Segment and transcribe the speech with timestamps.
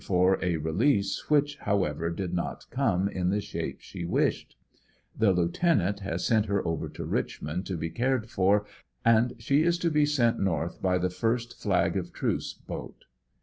[0.03, 4.55] for a release, which, however, did not come in the shape she wished.
[5.15, 6.89] The lieutenant has sent her ANBERSONVILLE DIARY.
[6.93, 8.65] 21 over to Richmond to be cared for
[9.05, 13.05] and she is to be sent north by the first flag of truce boat.